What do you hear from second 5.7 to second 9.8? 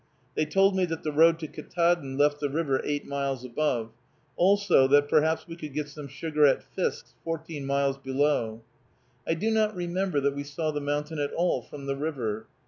get some sugar at Fisk's, fourteen miles below. I do not